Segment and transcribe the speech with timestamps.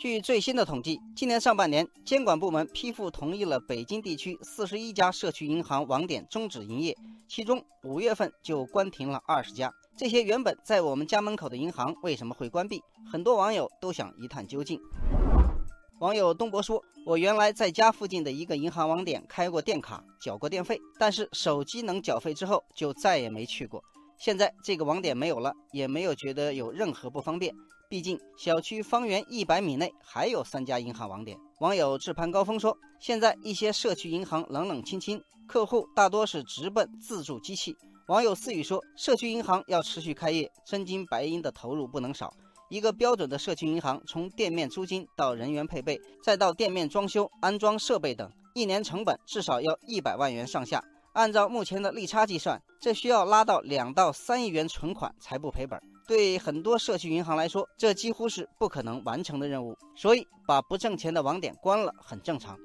[0.00, 6.96] 据最新的统计，今年上半年，监管部门批复同意了北京地区四十一家社区银行网点终止营业，
[7.28, 9.70] 其中五月份就关停了二十家。
[9.98, 12.80] 这些原本在我们家门口的银行为什么会关闭？
[13.12, 14.80] 很多网友都想一探究竟。
[15.98, 23.84] 网友东博说：“我原来在家附近的一个银行网点开过电卡，缴过电费，但是手机能缴费之后就再也没去过。
[24.18, 27.54] 现在这个网点没有了，也没有觉得有任何不方便。”
[27.90, 31.36] 毕竟，小区方圆一百米内还有三家银行网点。
[31.58, 37.74] 网友智攀高峰说：“现在一些社区银行冷冷清清，客户大多是直奔自助机器。”
[38.06, 42.32] 网友思雨说：“社区银行要持续开业，真金白银的投入不能少。
[42.68, 50.80] 一个标准的社区银行，从店面租金到人员配备，再到店面装修、安装设备等，一年成本至少要一百万元上下。
[51.14, 62.58] 按照目前的利差计算，这需要拉到两到三亿元存款才不赔本。”对很多社区银行来说，这几乎是不可能完成的任务，所以把不挣钱的网点关了很正常。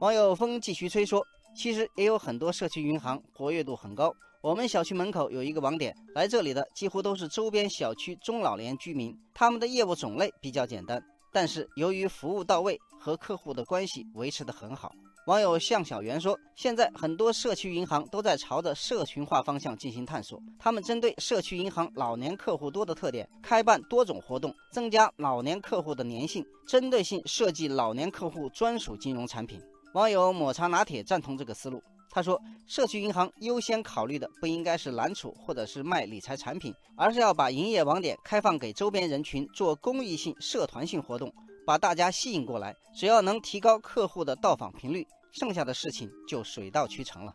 [0.00, 1.22] 网友风继续吹说，
[1.54, 4.10] 其实也有很多社区银行活跃度很高。
[4.40, 10.98] 我们小区门口有一个网点，来这里的几乎都是周边小区中老年居民，他们的业务种类比较简单，
[11.30, 14.90] 但是由于服务到位和客户的关系维持得很好。
[15.26, 20.38] 网友向小圆说：“现在很多社区银行都在朝着社群化方向进行探索。
[20.58, 29.58] 他们针对社区银行老年客户多的特点，开办多种活动，增加老年客户的粘性，针对性设计老年客户专属金融产品。”
[29.94, 31.82] 网友抹茶拿铁赞同这个思路。
[32.10, 32.38] 他说
[32.68, 41.32] ：“社区银行优先考虑的不应该是揽储或者是卖理财产品，而是要把营业网点开放给周边人群做公益性、社团性活动。”
[41.66, 47.34] 把大家吸引过来，只要能提高客户的到访频率，剩下的事情就水到渠成了。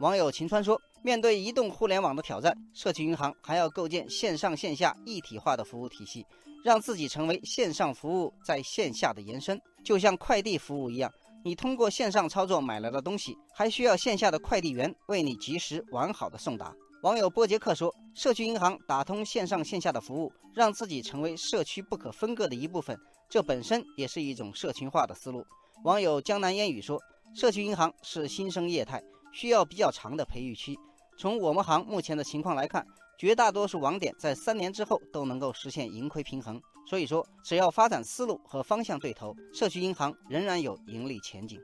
[0.00, 6.24] 网友秦川说：“面对移动互联网的挑战，社区银行还要构建线上线下一体化的服务体系，
[6.62, 11.10] 让自己成为线上服务在线下的延伸，就像快递服务一样，
[11.42, 22.98] 你通过线上操作买来的东西，还需要线下的快递员为你及时完好的送达。”网友波杰克说：“社区银行打通线上线下的服务，让自己成为社区不可分割的一部分，
[23.30, 25.42] 这本身也是一种社群化的思路。”
[25.84, 27.00] 网友江南烟雨说
[27.34, 29.00] ：“社区银行是新生业态，
[29.32, 30.76] 需要比较长的培育期。
[31.18, 32.84] 从我们行目前的情况来看，
[33.18, 36.60] 绝大多数网点在三年之后都能够实现盈亏平衡。
[36.88, 41.60] 所以说，只要发展思路和方向对头，社区银行仍然有盈利前景。”